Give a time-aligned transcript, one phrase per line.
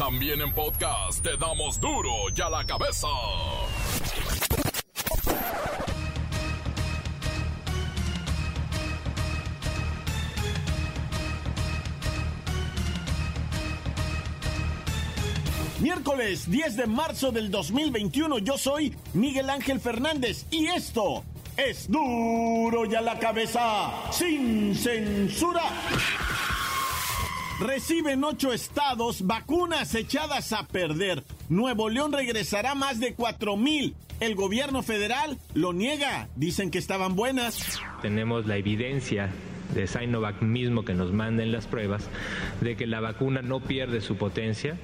[0.00, 3.06] También en podcast te damos duro y a la cabeza.
[15.80, 21.24] Miércoles 10 de marzo del 2021, yo soy Miguel Ángel Fernández y esto
[21.58, 25.64] es duro y a la cabeza, sin censura.
[27.60, 31.22] Reciben ocho estados vacunas echadas a perder.
[31.50, 33.94] Nuevo León regresará más de cuatro mil.
[34.18, 36.30] El gobierno federal lo niega.
[36.36, 37.78] Dicen que estaban buenas.
[38.00, 39.28] Tenemos la evidencia
[39.74, 42.08] de Sinovac mismo que nos manden las pruebas
[42.62, 44.78] de que la vacuna no pierde su potencia,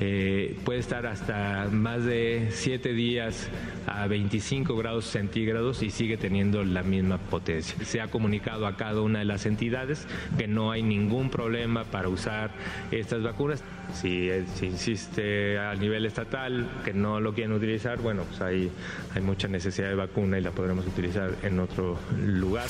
[0.00, 3.48] eh, puede estar hasta más de 7 días
[3.86, 7.76] a 25 grados centígrados y sigue teniendo la misma potencia.
[7.84, 10.06] Se ha comunicado a cada una de las entidades
[10.36, 12.50] que no hay ningún problema para usar
[12.90, 13.62] estas vacunas.
[13.94, 18.70] Si, si insiste a nivel estatal que no lo quieren utilizar, bueno, pues hay,
[19.14, 22.68] hay mucha necesidad de vacuna y la podremos utilizar en otro lugar.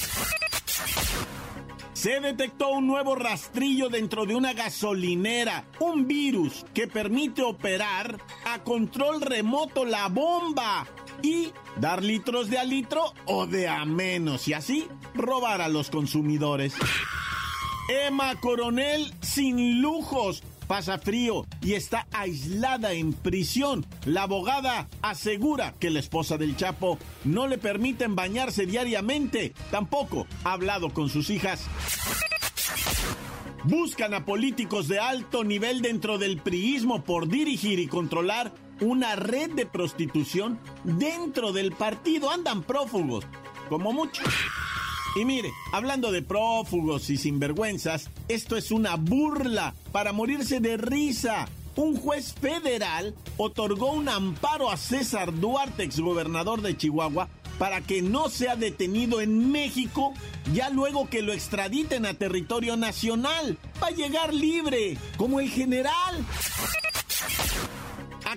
[2.07, 8.63] Se detectó un nuevo rastrillo dentro de una gasolinera, un virus que permite operar a
[8.63, 10.87] control remoto la bomba
[11.21, 11.49] y
[11.81, 16.75] dar litros de a litro o de a menos y así robar a los consumidores.
[17.89, 23.87] Emma Coronel sin lujos pasa frío y está aislada en prisión.
[24.05, 29.55] La abogada asegura que la esposa del Chapo no le permiten bañarse diariamente.
[29.71, 31.67] Tampoco ha hablado con sus hijas.
[33.65, 39.51] Buscan a políticos de alto nivel dentro del priismo por dirigir y controlar una red
[39.53, 42.31] de prostitución dentro del partido.
[42.31, 43.25] Andan prófugos,
[43.69, 44.23] como mucho.
[45.17, 51.49] Y mire, hablando de prófugos y sinvergüenzas, esto es una burla para morirse de risa.
[51.75, 58.29] Un juez federal otorgó un amparo a César Duarte, exgobernador de Chihuahua, para que no
[58.29, 60.13] sea detenido en México,
[60.53, 63.57] ya luego que lo extraditen a territorio nacional.
[63.83, 66.27] Va a llegar libre, como el general.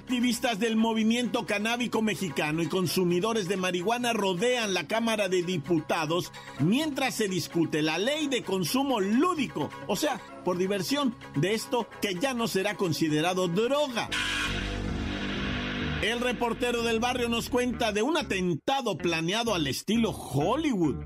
[0.10, 7.14] Activistas del movimiento canábico mexicano y consumidores de marihuana rodean la Cámara de Diputados mientras
[7.14, 12.34] se discute la ley de consumo lúdico, o sea, por diversión, de esto que ya
[12.34, 14.10] no será considerado droga.
[16.02, 21.06] El reportero del barrio nos cuenta de un atentado planeado al estilo Hollywood.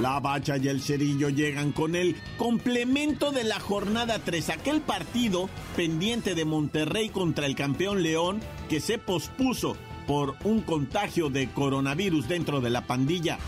[0.00, 5.48] La Bacha y el Cerillo llegan con el complemento de la jornada 3, aquel partido
[5.76, 12.28] pendiente de Monterrey contra el campeón León que se pospuso por un contagio de coronavirus
[12.28, 13.38] dentro de la pandilla.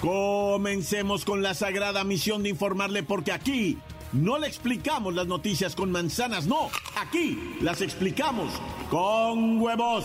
[0.00, 3.78] Comencemos con la sagrada misión de informarle porque aquí
[4.12, 8.52] no le explicamos las noticias con manzanas, no, aquí las explicamos
[8.90, 10.04] con huevos.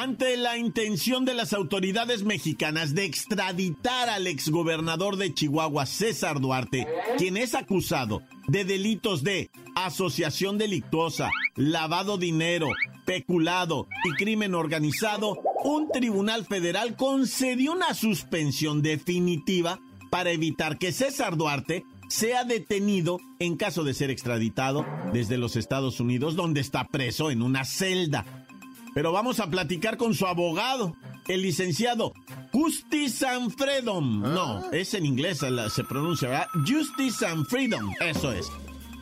[0.00, 6.86] Ante la intención de las autoridades mexicanas de extraditar al exgobernador de Chihuahua, César Duarte,
[7.16, 12.68] quien es acusado de delitos de asociación delictuosa, lavado dinero,
[13.06, 19.80] peculado y crimen organizado, un tribunal federal concedió una suspensión definitiva
[20.12, 25.98] para evitar que César Duarte sea detenido en caso de ser extraditado desde los Estados
[25.98, 28.46] Unidos, donde está preso en una celda.
[28.94, 30.96] Pero vamos a platicar con su abogado,
[31.28, 32.12] el licenciado
[32.52, 34.22] Justice and Freedom.
[34.22, 36.48] No, es en inglés se pronuncia, ¿verdad?
[36.66, 38.50] Justice and Freedom, eso es.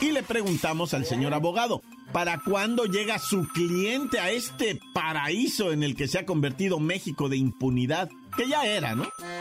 [0.00, 5.82] Y le preguntamos al señor abogado, ¿para cuándo llega su cliente a este paraíso en
[5.82, 8.10] el que se ha convertido México de impunidad?
[8.36, 9.08] Que ya era, ¿no?
[9.22, 9.38] Hola,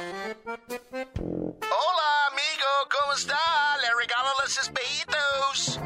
[2.31, 3.38] amigo, ¿cómo está?
[3.81, 5.80] Le regalo los espejitos.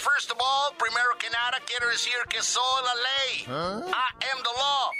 [0.00, 3.44] First of all, primero que nada quiero decir que soy la ley.
[3.46, 4.90] I am the law.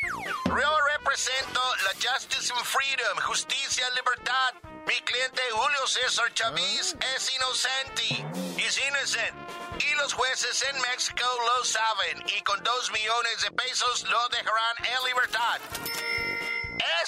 [0.44, 4.54] Yo represento la justice and freedom, justicia y libertad.
[4.86, 8.26] Mi cliente Julio César Chávez es inocente.
[8.58, 9.34] Es innocent.
[9.80, 12.22] Y los jueces en México lo saben.
[12.36, 16.19] Y con dos millones de pesos lo dejarán en libertad.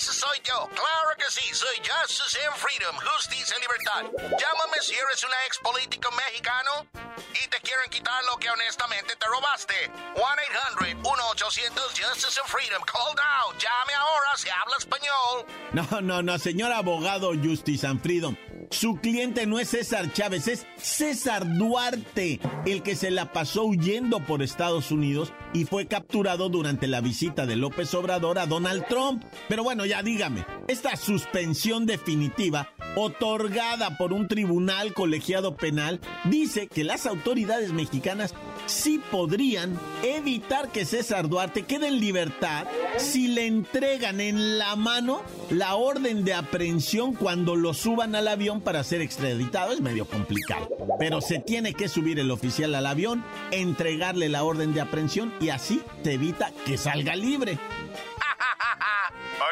[0.03, 0.69] Ese soy yo.
[0.75, 1.55] Claro que sí.
[1.55, 2.97] Soy Justice and Freedom.
[2.97, 4.03] Justicia y libertad.
[4.19, 6.89] Llámame si eres un ex político mexicano
[7.31, 9.93] y te quieren quitar lo que honestamente te robaste.
[10.17, 12.83] 1-800-1800-Justice and Freedom.
[12.85, 13.53] Call now.
[13.53, 15.47] Llame ahora si habla español.
[15.73, 18.37] No, no, no, señor abogado Justice and Freedom.
[18.73, 24.21] Su cliente no es César Chávez, es César Duarte, el que se la pasó huyendo
[24.21, 29.25] por Estados Unidos y fue capturado durante la visita de López Obrador a Donald Trump.
[29.47, 36.85] Pero bueno, ya dígame, esta suspensión definitiva, otorgada por un tribunal colegiado penal, dice que
[36.85, 38.35] las autoridades mexicanas
[38.67, 42.67] sí podrían evitar que César Duarte quede en libertad
[42.99, 48.61] si le entregan en la mano la orden de aprehensión cuando lo suban al avión
[48.61, 49.73] para ser extraditado.
[49.73, 50.69] Es medio complicado,
[50.99, 55.49] pero se tiene que subir el oficial al avión, entregarle la orden de aprehensión y
[55.49, 57.59] así se evita que salga libre.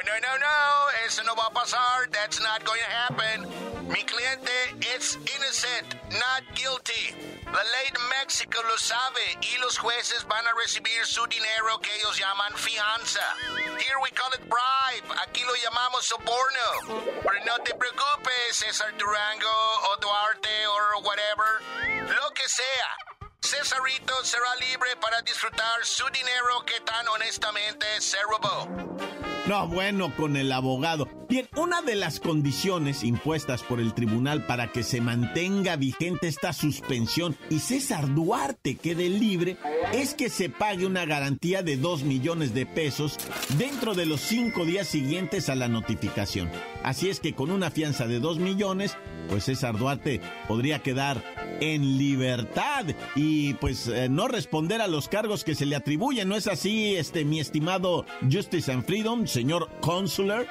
[0.06, 0.88] No, no, no.
[1.06, 2.10] Eso no va a pasar.
[2.10, 3.46] That's not going to happen.
[3.88, 4.50] Mi cliente
[4.96, 7.14] es innocent, not guilty.
[7.46, 11.94] La ley de México lo sabe y los jueces van a recibir su dinero que
[11.96, 13.24] ellos llaman fianza.
[13.78, 15.06] Here we call it bribe.
[15.22, 17.02] Aquí lo llamamos soborno.
[17.22, 19.50] Pero no te preocupes, César Durango
[19.90, 22.14] o Duarte o whatever.
[22.14, 22.96] Lo que sea.
[23.42, 29.19] Cesarito será libre para disfrutar su dinero que tan honestamente se robó.
[29.46, 31.08] No, bueno, con el abogado.
[31.28, 36.52] Bien, una de las condiciones impuestas por el tribunal para que se mantenga vigente esta
[36.52, 39.56] suspensión y César Duarte quede libre
[39.92, 43.16] es que se pague una garantía de 2 millones de pesos
[43.58, 46.50] dentro de los cinco días siguientes a la notificación.
[46.82, 48.96] Así es que con una fianza de 2 millones,
[49.28, 51.22] pues César Duarte podría quedar
[51.60, 56.28] en libertad y pues eh, no responder a los cargos que se le atribuyen.
[56.28, 60.46] ¿No es así, este mi estimado Justice and Freedom, señor consular?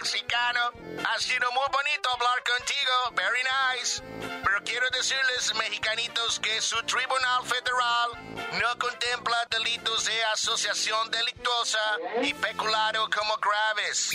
[0.00, 0.60] mexicano.
[1.04, 2.94] Ha sido muy bonito hablar contigo.
[3.14, 4.02] Very nice.
[4.42, 11.78] Pero quiero decirles, mexicanitos, que su tribunal federal no contempla delitos de asociación delictuosa
[12.22, 14.10] y peculado como graves.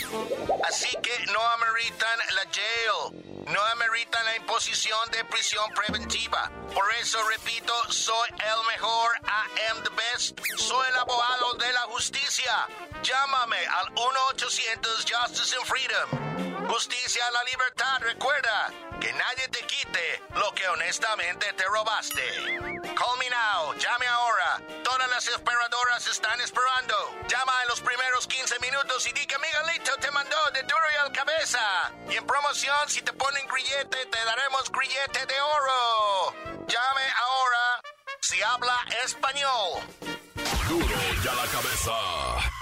[0.68, 3.46] Así que no ameritan la jail.
[3.46, 6.50] No ameritan la imposición de prisión preventiva.
[6.74, 9.16] Por eso repito, soy el mejor.
[9.24, 10.38] I am the best.
[10.56, 12.68] Soy el abogado de la justicia.
[13.02, 16.55] Llámame al 1-800 Justice and Freedom.
[16.68, 18.00] Justicia a la libertad.
[18.00, 22.58] Recuerda que nadie te quite lo que honestamente te robaste.
[22.94, 23.72] Call me now.
[23.74, 24.60] Llame ahora.
[24.82, 26.94] Todas las esperadoras están esperando.
[27.28, 30.96] Llama en los primeros 15 minutos y di que Miguelito te mandó de duro y
[30.96, 31.92] al cabeza.
[32.10, 36.34] Y en promoción, si te ponen grillete, te daremos grillete de oro.
[36.66, 37.82] Llame ahora
[38.20, 39.82] si habla español.
[40.68, 42.55] Duro y la cabeza.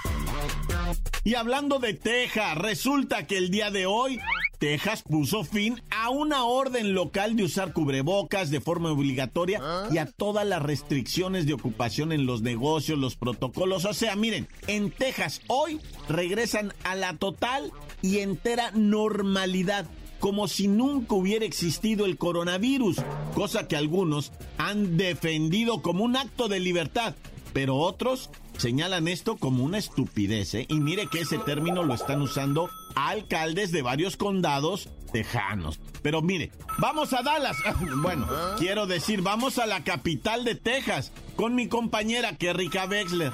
[1.25, 4.19] Y hablando de Texas, resulta que el día de hoy
[4.59, 9.59] Texas puso fin a una orden local de usar cubrebocas de forma obligatoria
[9.91, 13.85] y a todas las restricciones de ocupación en los negocios, los protocolos.
[13.85, 17.71] O sea, miren, en Texas hoy regresan a la total
[18.03, 19.87] y entera normalidad
[20.19, 22.97] como si nunca hubiera existido el coronavirus,
[23.33, 27.15] cosa que algunos han defendido como un acto de libertad,
[27.51, 30.65] pero otros señalan esto como una estupidez, ¿eh?
[30.69, 35.79] Y mire que ese término lo están usando alcaldes de varios condados tejanos.
[36.01, 37.57] Pero mire, vamos a Dallas.
[37.97, 43.33] bueno, quiero decir, vamos a la capital de Texas con mi compañera Kerrika Wexler.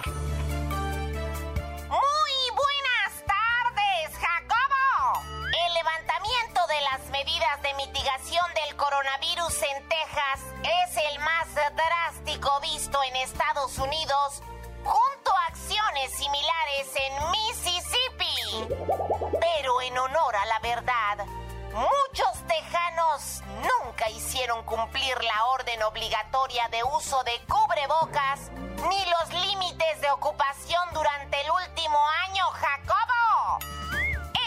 [26.52, 28.52] De uso de cubrebocas
[28.90, 33.60] ni los límites de ocupación durante el último año, Jacobo.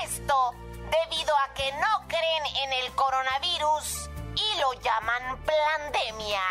[0.02, 6.42] Esto debido a que no creen en el coronavirus y lo llaman pandemia.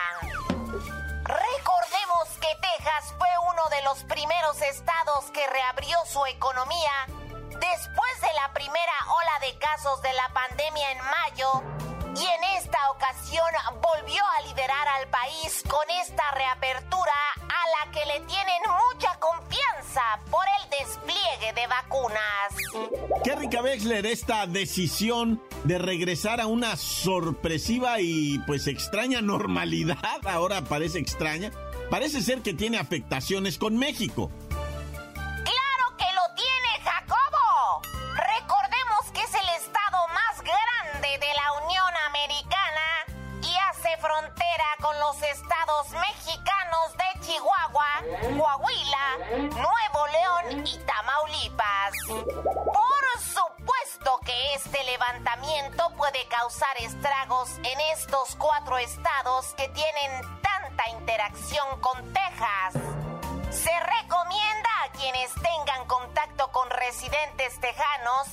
[1.23, 6.91] Recordemos que Texas fue uno de los primeros estados que reabrió su economía
[7.59, 12.77] después de la primera ola de casos de la pandemia en mayo y en esta
[12.91, 13.45] ocasión
[13.81, 18.61] volvió a liderar al país con esta reapertura a la que le tienen
[18.93, 23.21] mucha confianza por el despliegue de vacunas.
[23.23, 30.63] Qué rica Wexler esta decisión de regresar a una sorpresiva y pues extraña normalidad, ahora
[30.63, 31.51] parece extraña,
[31.89, 34.29] parece ser que tiene afectaciones con México.
[45.91, 48.03] Mexicanos de Chihuahua,
[48.37, 51.93] Coahuila, Nuevo León y Tamaulipas.
[52.07, 60.89] Por supuesto que este levantamiento puede causar estragos en estos cuatro estados que tienen tanta
[60.89, 62.73] interacción con Texas.
[63.51, 68.27] Se recomienda a quienes tengan contacto con residentes tejanos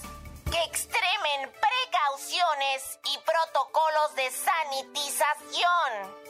[0.51, 6.30] que extremen precauciones y protocolos de sanitización,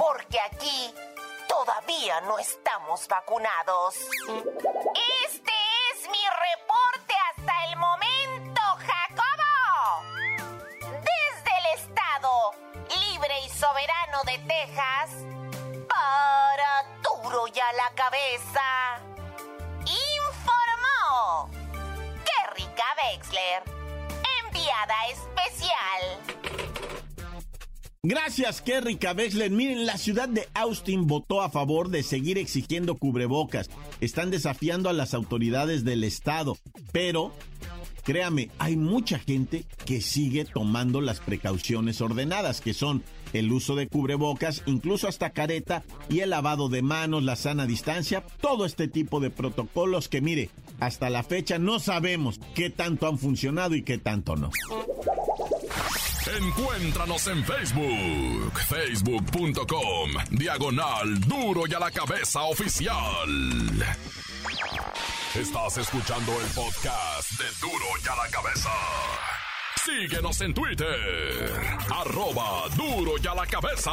[0.00, 0.94] porque aquí
[1.46, 3.96] todavía no estamos vacunados.
[5.26, 5.52] Este
[5.92, 10.02] es mi reporte hasta el momento, Jacobo.
[10.80, 12.52] Desde el estado
[12.98, 15.10] libre y soberano de Texas,
[15.86, 19.00] para duro ya la cabeza,
[19.84, 21.50] informó
[22.24, 23.62] Kerrika Wexler,
[24.46, 26.40] enviada especial.
[28.02, 29.50] Gracias, Kerry Wexler.
[29.50, 33.68] Miren, la ciudad de Austin votó a favor de seguir exigiendo cubrebocas.
[34.00, 36.56] Están desafiando a las autoridades del estado,
[36.92, 37.34] pero
[38.02, 43.02] créame, hay mucha gente que sigue tomando las precauciones ordenadas, que son
[43.34, 48.24] el uso de cubrebocas, incluso hasta careta y el lavado de manos, la sana distancia,
[48.40, 50.48] todo este tipo de protocolos que mire,
[50.80, 54.50] hasta la fecha no sabemos qué tanto han funcionado y qué tanto no.
[56.36, 63.26] Encuéntranos en Facebook, facebook.com, diagonal duro y a la cabeza oficial.
[65.34, 68.70] Estás escuchando el podcast de duro y a la cabeza.
[69.84, 71.50] Síguenos en Twitter,
[71.92, 73.92] arroba duro y a la cabeza.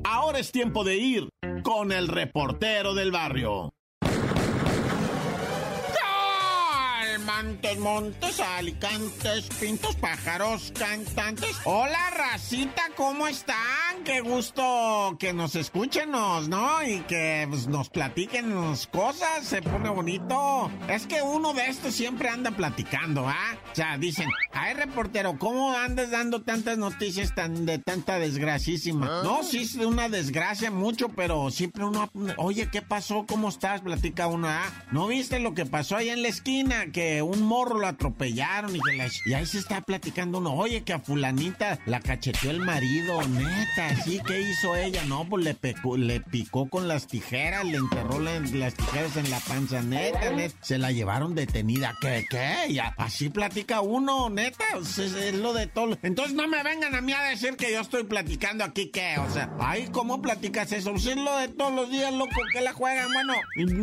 [0.05, 1.29] Ahora es tiempo de ir
[1.63, 3.73] con el reportero del barrio.
[7.25, 11.57] Montes, montes, alicantes, pintos, pájaros, cantantes.
[11.65, 14.05] Hola, racita, ¿cómo están?
[14.05, 16.83] Qué gusto que nos escuchen, ¿no?
[16.87, 18.53] Y que pues, nos platiquen
[18.91, 20.71] cosas, se pone bonito.
[20.89, 23.57] Es que uno de estos siempre anda platicando, ¿ah?
[23.73, 29.23] O sea, dicen, ay, reportero, ¿cómo andas dando tantas noticias tan de tanta desgraciísima?
[29.23, 33.25] No, sí, es de una desgracia mucho, pero siempre uno, oye, ¿qué pasó?
[33.27, 33.81] ¿Cómo estás?
[33.81, 34.71] Platica uno, ¿ah?
[34.93, 36.93] ¿No viste lo que pasó ahí en la esquina?
[36.93, 40.83] Que un morro lo atropellaron y, que la- y ahí se está platicando uno, oye,
[40.83, 45.03] que a fulanita la cacheteó el marido, neta, sí, ¿qué hizo ella?
[45.07, 49.31] No, pues le, pecó- le picó con las tijeras, le enterró la- las tijeras en
[49.31, 52.67] la panza, neta, neta, se la llevaron detenida, ¿qué, qué?
[52.71, 55.99] Y así platica uno, neta, o sea, es, lo de todo.
[56.03, 59.17] Entonces no me vengan a mí a decir que yo estoy platicando aquí, ¿qué?
[59.19, 60.91] O sea, ay, ¿cómo platicas eso?
[60.93, 63.35] Pues es lo de todos los días, loco, que la juegan, bueno,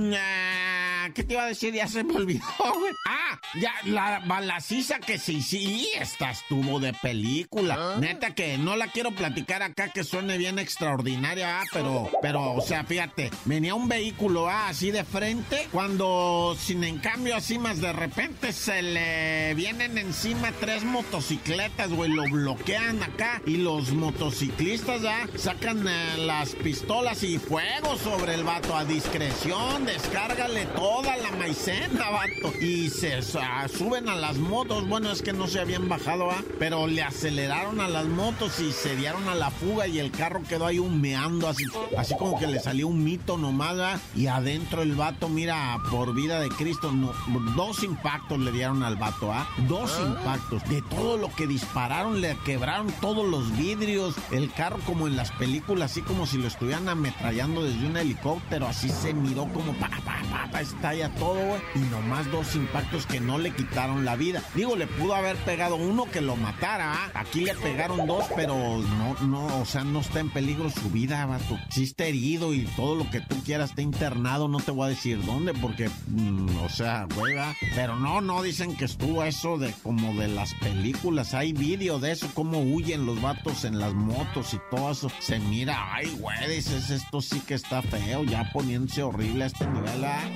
[0.09, 1.73] nah, ¿qué te iba a decir?
[1.73, 2.41] Ya se me olvidó,
[2.79, 2.93] güey.
[3.07, 3.20] Ah,
[3.59, 7.97] ya, la balaciza que sí, sí, esta estuvo de película.
[7.99, 12.61] Neta que no la quiero platicar acá que suene bien extraordinaria, ah, pero, pero, o
[12.61, 17.81] sea, fíjate, venía un vehículo, ah, así de frente, cuando, sin en cambio, así más
[17.81, 25.01] de repente se le vienen encima tres motocicletas, güey, lo bloquean acá y los motociclistas,
[25.01, 31.31] ya, sacan eh, las pistolas y fuego sobre el vato a discreción, descárgale toda la
[31.31, 35.89] maicena, vato, y se ah, suben a las motos, bueno, es que no se habían
[35.89, 39.99] bajado, ah, pero le aceleraron a las motos y se dieron a la fuga y
[39.99, 41.65] el carro quedó ahí humeando, así,
[41.97, 43.99] así como que le salió un mito nomás, ¿va?
[44.15, 47.11] y adentro el vato, mira, por vida de Cristo, no,
[47.55, 49.47] dos impactos le dieron al vato, ¿ah?
[49.67, 50.63] Dos impactos.
[50.69, 55.31] De todo lo que dispararon, le quebraron todos los vidrios, el carro como en las
[55.31, 59.89] películas, así como si lo estuvieran ametrallando desde un helicóptero, así se miró como pa,
[59.89, 64.15] pa, pa, pa, estalla todo, güey, y nomás dos impactos que no le quitaron la
[64.15, 64.41] vida.
[64.55, 67.11] Digo, le pudo haber pegado uno que lo matara.
[67.13, 71.25] Aquí le pegaron dos, pero no, no, o sea, no está en peligro su vida,
[71.25, 71.59] vato.
[71.69, 74.89] Sí está herido y todo lo que tú quieras está internado, no te voy a
[74.89, 77.31] decir dónde, porque, mm, o sea, güey.
[77.75, 81.33] Pero no, no, dicen que estuvo eso de como de las películas.
[81.33, 85.11] Hay vídeo de eso, cómo huyen los vatos en las motos y todo eso.
[85.19, 89.67] Se mira, ay, güey, dices, esto sí que está feo, ya poniéndose horrible a este
[89.67, 90.29] nivel, ¿ah?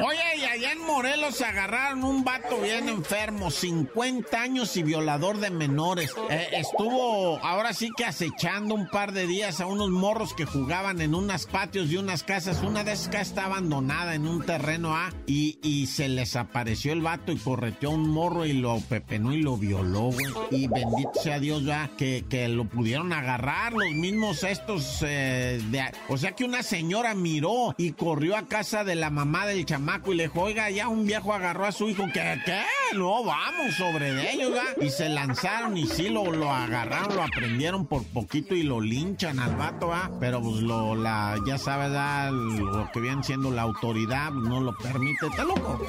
[0.00, 5.50] Oye, y allá en Morelos agarraron un vato bien enfermo, 50 años y violador de
[5.50, 6.12] menores.
[6.30, 11.00] Eh, estuvo ahora sí que acechando un par de días a unos morros que jugaban
[11.00, 12.62] en unas patios de unas casas.
[12.62, 16.92] Una de esas casas está abandonada en un terreno A y, y se les apareció
[16.92, 20.26] el vato y correteó a un morro y lo pepenó y lo violó, güey.
[20.52, 25.02] Y bendito sea Dios, ya, que, que lo pudieron agarrar los mismos estos.
[25.02, 29.46] Eh, de, o sea que una señora miró y corrió a casa de la mamá
[29.46, 32.04] del chamaco y le dijo, oiga, ya un viejo agarró a su hijo.
[32.12, 32.40] ¿Qué?
[32.44, 32.62] ¿Qué?
[32.94, 34.76] No, vamos sobre de ellos, ¿verdad?
[34.80, 39.38] Y se lanzaron y sí lo, lo agarraron, lo aprendieron por poquito y lo linchan
[39.38, 40.10] al vato, ¿ah?
[40.20, 42.32] Pero pues lo, la, ya sabes, ¿verdad?
[42.32, 45.26] lo que viene siendo la autoridad no lo permite.
[45.26, 45.80] ¿Está loco?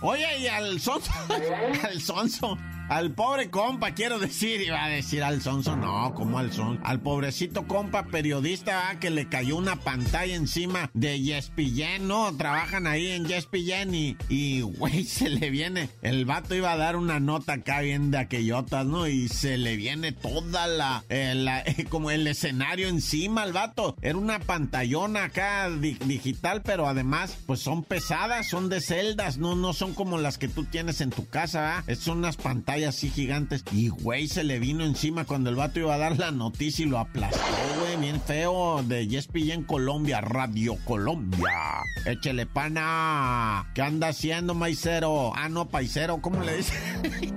[0.00, 1.12] Oye, y al sonso,
[1.84, 2.58] al sonso,
[2.88, 7.00] al pobre compa, quiero decir, iba a decir al sonso, no, como al son, al
[7.00, 12.36] pobrecito compa periodista ah, que le cayó una pantalla encima de Yespillén, ¿no?
[12.36, 16.96] Trabajan ahí en Yespillén y, y, güey, se le viene, el vato iba a dar
[16.96, 19.06] una nota acá bien de aquellotas, ¿no?
[19.06, 23.96] Y se le viene toda la, eh, como el escenario encima al vato.
[24.02, 29.72] Era una pantallona acá digital, pero además, pues son pesadas, son de celdas, no, no
[29.72, 31.94] son como las que tú tienes en tu casa, ¿ah?
[31.94, 33.64] Son unas pantallas así gigantes.
[33.72, 36.88] Y, güey, se le vino encima cuando el vato iba a dar la noticia y
[36.88, 37.38] lo aplastó,
[37.78, 38.82] güey, bien feo.
[38.82, 41.82] De en Colombia, Radio Colombia.
[42.06, 43.70] Échele pana.
[43.74, 45.32] ¿Qué anda haciendo, maicero?
[45.36, 46.74] Ah, no, paisero, ¿cómo le dice?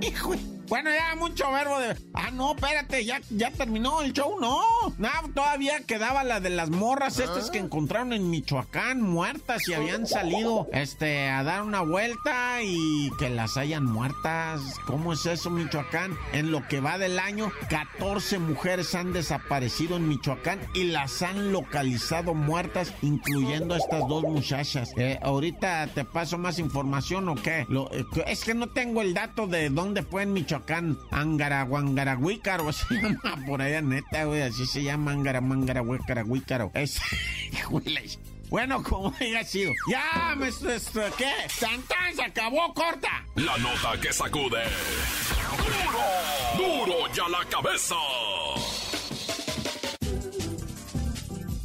[0.00, 0.34] Hijo
[0.68, 1.96] bueno, ya mucho verbo de.
[2.12, 4.60] Ah, no, espérate, ya, ya terminó el show, no.
[4.98, 10.06] No, todavía quedaba la de las morras estas que encontraron en Michoacán, muertas y habían
[10.06, 14.60] salido este a dar una vuelta y que las hayan muertas.
[14.86, 16.16] ¿Cómo es eso, Michoacán?
[16.32, 21.52] En lo que va del año, 14 mujeres han desaparecido en Michoacán y las han
[21.52, 24.90] localizado muertas, incluyendo a estas dos muchachas.
[24.96, 27.66] Eh, ahorita te paso más información o qué?
[27.68, 32.72] Lo, eh, es que no tengo el dato de dónde fue en Michoacán Michoacán, Angaraguangarahuícaro,
[32.72, 36.70] se llama por allá, neta, güey, así se llama Angaramangaragüícaro.
[36.74, 37.00] Es,
[38.48, 39.72] Bueno, como haya sido.
[39.90, 41.32] Ya, me, ¿qué?
[41.48, 43.24] ¡Santán se acabó, corta!
[43.34, 44.62] La nota que sacude.
[46.56, 46.86] ¡Duro!
[46.86, 47.96] ¡Duro ya la cabeza!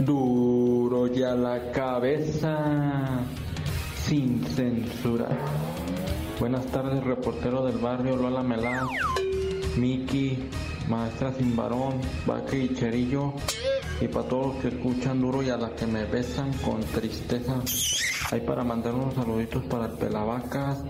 [0.00, 3.20] Duro ya la cabeza,
[4.04, 5.28] sin censura.
[6.38, 8.86] Buenas tardes, reportero del barrio Lola Melá.
[9.76, 10.48] Miki,
[10.88, 13.32] Maestra Sin Varón, Vaque y Cherillo,
[14.00, 17.54] y para todos los que escuchan duro y a las que me besan con tristeza.
[18.30, 20.82] Hay para mandar unos saluditos para el Pelavacas,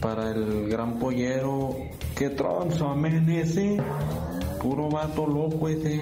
[0.00, 1.76] para el gran pollero,
[2.16, 3.78] que tronzo amanece,
[4.60, 6.00] puro vato loco ese,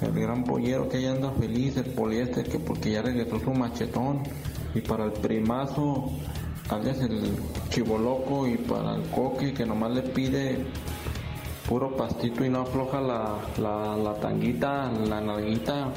[0.00, 4.22] el gran pollero que ya anda feliz, el poliéster que porque ya regresó su machetón,
[4.74, 6.10] y para el primazo,
[6.68, 7.36] alias el
[7.70, 10.66] chivoloco, y para el coque que nomás le pide
[11.68, 15.88] puro pastito y no afloja la, la, tanguita, la nalguita.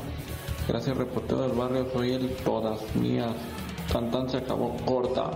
[0.68, 3.34] Gracias reportero del barrio, soy el todas mías.
[3.92, 5.32] Cantan se acabó corta.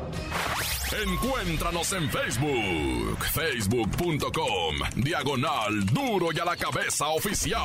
[1.07, 7.61] Encuéntranos en Facebook, facebook.com, diagonal duro y a la cabeza oficial.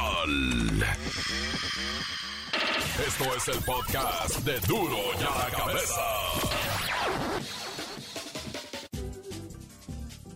[3.07, 6.67] Esto es el podcast de duro y a la cabeza.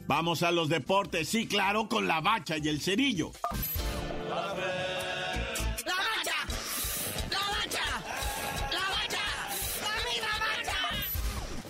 [0.06, 3.32] Vamos a los deportes, sí, claro, con la bacha y el cerillo.
[4.28, 4.66] ¡La bacha!
[5.86, 6.42] ¡La bacha!
[7.30, 7.84] ¡La bacha!
[8.70, 9.94] ¡La!
[10.20, 10.80] ¡La bacha!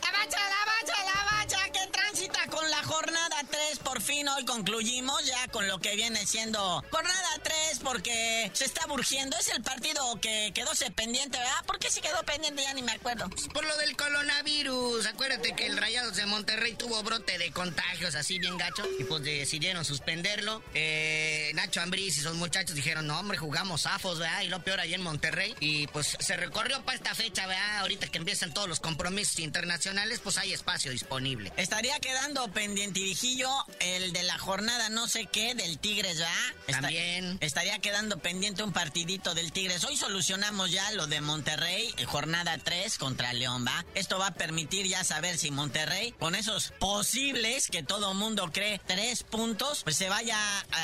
[0.00, 1.58] ¡La bacha, la bacha, la bacha!
[1.72, 6.26] Que transita con la jornada 3 por fin hoy concluimos ya con lo que viene
[6.26, 9.36] siendo jornada 3 porque se está burgiendo.
[9.38, 11.64] Es el partido que quedó pendiente, ¿verdad?
[11.66, 12.62] ¿Por qué se quedó pendiente?
[12.62, 13.28] Ya ni me acuerdo.
[13.52, 15.06] Por lo del coronavirus.
[15.06, 19.22] Acuérdate que el Rayados de Monterrey tuvo brote de contagios así bien gacho y pues
[19.22, 20.62] decidieron suspenderlo.
[20.74, 24.42] Eh, Nacho Ambriz y sus muchachos dijeron, no hombre, jugamos afos, ¿verdad?
[24.42, 25.54] Y lo peor ahí en Monterrey.
[25.60, 27.78] Y pues se recorrió para esta fecha, ¿verdad?
[27.80, 31.52] Ahorita que empiezan todos los compromisos internacionales, pues hay espacio disponible.
[31.56, 36.80] Estaría quedando pendientidijillo el de la jornada no sé qué del Tigres, ¿verdad?
[36.80, 37.38] También.
[37.40, 39.84] estaría quedando pendiente un partidito del Tigres.
[39.84, 43.84] Hoy solucionamos ya lo de Monterrey, eh, jornada 3 contra León, ¿va?
[43.94, 48.80] Esto va a permitir ya saber si Monterrey, con esos posibles que todo mundo cree,
[48.86, 50.38] tres puntos, pues se vaya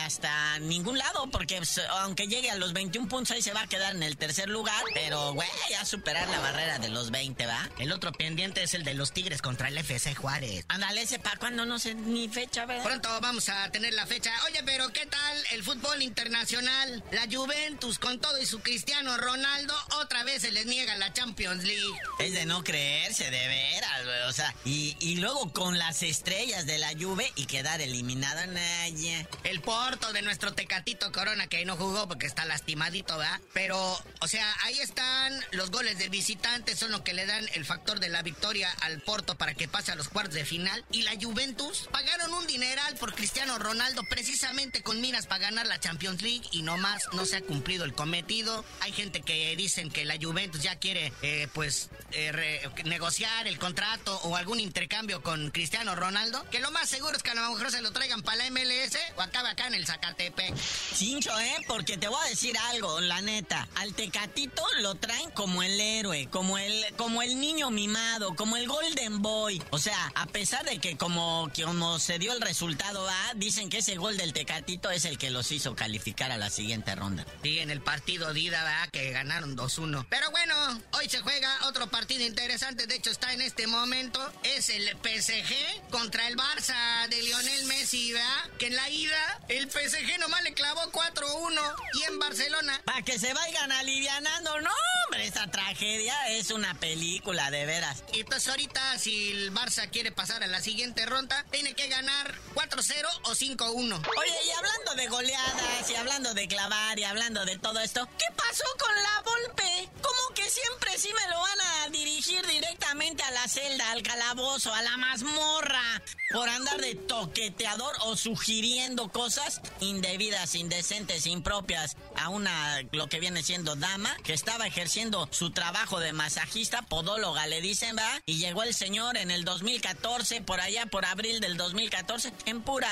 [0.05, 3.67] hasta ningún lado, porque pues, aunque llegue a los 21 puntos, ahí se va a
[3.67, 7.69] quedar en el tercer lugar, pero, güey, ya superar la barrera de los 20, ¿va?
[7.79, 10.65] El otro pendiente es el de los Tigres contra el FC Juárez.
[10.69, 12.85] Ándale, ese para cuando no sé ni fecha, ¿verdad?
[12.85, 14.33] Pronto vamos a tener la fecha.
[14.47, 16.78] Oye, pero ¿qué tal el fútbol internacional?
[17.11, 21.65] La Juventus con todo y su Cristiano Ronaldo otra vez se les niega la Champions
[21.65, 21.99] League.
[22.21, 24.23] Es de no creerse, de veras, güey.
[24.29, 29.27] O sea, y, y luego con las estrellas de la Juve y quedar eliminado, Naya.
[29.43, 33.41] El Porto de nuestro Tecatito Corona, que ahí no jugó porque está lastimadito, ¿verdad?
[33.53, 37.65] Pero, o sea, ahí están los goles del visitante, son lo que le dan el
[37.65, 40.85] factor de la victoria al Porto para que pase a los cuartos de final.
[40.93, 45.81] Y la Juventus pagaron un dineral por Cristiano Ronaldo precisamente con miras para ganar la
[45.81, 48.65] Champions League y no más, no se ha cumplido el cometido.
[48.81, 54.19] Hay gente que dicen que la Juventus ya quiere, eh, pues, eh, negociar el contrato
[54.23, 57.71] o algún intercambio con Cristiano Ronaldo, que lo más seguro es que a lo mejor
[57.71, 60.57] se lo traigan para la MLS o acabe acá en el Zacatepec.
[60.95, 61.57] Cincho, ¿eh?
[61.67, 63.69] Porque te voy a decir algo, la neta.
[63.77, 68.67] Al Tecatito lo traen como el héroe, como el, como el niño mimado, como el
[68.67, 69.63] Golden Boy.
[69.71, 73.33] O sea, a pesar de que como, como se dio el resultado, ¿va?
[73.37, 76.95] dicen que ese gol del Tecatito es el que los hizo calificar a la siguiente
[76.95, 77.27] ronda.
[77.43, 78.89] Sí, en el partido Dida, ¿verdad?
[78.91, 80.07] Que ganaron 2-1.
[80.09, 82.87] Pero bueno, hoy se juega otro partido interesante.
[82.87, 84.21] De hecho, está en este momento.
[84.43, 88.51] Es el PSG contra el Barça de Lionel Messi, ¿verdad?
[88.59, 91.61] Que en la ida, el PSG nomás le clavó 4-1.
[91.95, 92.81] Y en Barcelona.
[92.85, 94.71] Para que se vayan alivianando, no,
[95.05, 98.03] hombre, esta tragedia es una película, de veras.
[98.13, 102.35] Y pues ahorita, si el Barça quiere pasar a la siguiente ronda, tiene que ganar
[102.55, 104.09] 4-0 o 5-1.
[104.17, 104.48] Oye,
[104.97, 109.23] de goleadas, y hablando de clavar, y hablando de todo esto, ¿qué pasó con la
[109.23, 109.89] Volpe?
[110.01, 114.73] ¿Cómo que siempre sí me lo van a dirigir directamente a la celda, al calabozo,
[114.73, 116.03] a la mazmorra?
[116.31, 123.43] Por andar de toqueteador o sugiriendo cosas indebidas, indecentes, impropias a una, lo que viene
[123.43, 128.21] siendo dama, que estaba ejerciendo su trabajo de masajista, podóloga, le dicen, ¿va?
[128.27, 132.91] Y llegó el señor en el 2014, por allá, por abril del 2014, en pura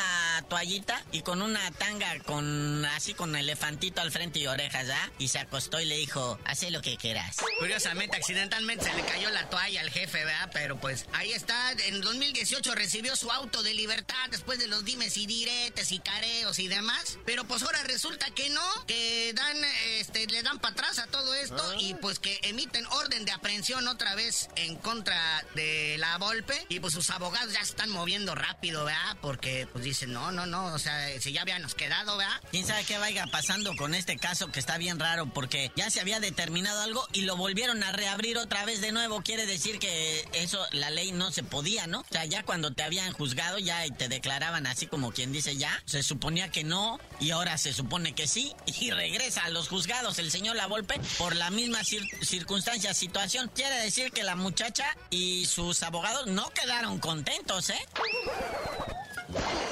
[0.49, 5.11] toallita y con una tanga con, así con elefantito al frente y orejas, ¿ah?
[5.18, 7.37] Y se acostó y le dijo, haz lo que quieras.
[7.59, 10.51] Curiosamente, accidentalmente se le cayó la toalla al jefe, ¿verdad?
[10.55, 15.17] Pero pues ahí está, en 2018 recibió su auto de libertad después de los dimes
[15.17, 17.19] y diretes y careos y demás.
[17.25, 19.57] Pero pues ahora resulta que no, que dan,
[19.99, 23.87] este, le dan para atrás a todo esto y pues que emiten orden de aprehensión
[23.89, 28.35] otra vez en contra de la Volpe y pues sus abogados ya se están moviendo
[28.35, 29.17] rápido, ¿verdad?
[29.21, 32.41] Porque pues dicen, no, no, no, o sea, si ya habíamos quedado, ¿verdad?
[32.51, 35.33] ¿Quién sabe qué vaya pasando con este caso que está bien raro?
[35.33, 39.23] Porque ya se había determinado algo y lo volvieron a reabrir otra vez de nuevo.
[39.23, 42.01] Quiere decir que eso, la ley no se podía, ¿no?
[42.01, 45.83] O sea, ya cuando te habían juzgado ya te declaraban así como quien dice ya,
[45.87, 50.18] se suponía que no y ahora se supone que sí y regresa a los juzgados
[50.18, 53.50] el señor La Volpe por la misma circunstancia, situación.
[53.55, 57.87] Quiere decir que la muchacha y sus abogados no quedaron contentos, ¿eh?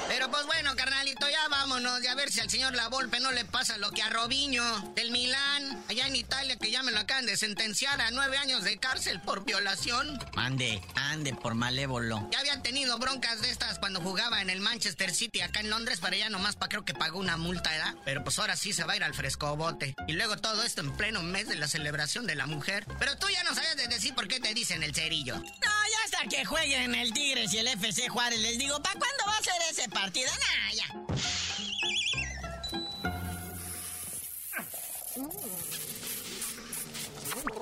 [0.07, 2.03] Pero pues bueno, carnalito, ya vámonos.
[2.03, 4.63] Y a ver si al señor La Volpe no le pasa lo que a Robinho
[4.95, 8.63] del Milán, allá en Italia, que ya me lo acaban de sentenciar a nueve años
[8.63, 10.19] de cárcel por violación.
[10.35, 12.27] Ande, ande, por malévolo.
[12.31, 15.99] Ya habían tenido broncas de estas cuando jugaba en el Manchester City acá en Londres,
[15.99, 17.95] para allá nomás para creo que pagó una multa, ¿verdad?
[18.05, 19.95] Pero pues ahora sí se va a ir al frescobote.
[20.07, 22.85] Y luego todo esto en pleno mes de la celebración de la mujer.
[22.99, 25.35] Pero tú ya no sabes de decir por qué te dicen el cerillo.
[25.35, 28.39] No, ya hasta que jueguen el Tigres y el FC Juárez.
[28.39, 30.31] Les digo, ¿para cuándo va a ser ese partido?
[30.31, 30.85] Nah, ya.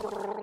[0.03, 0.42] ¡La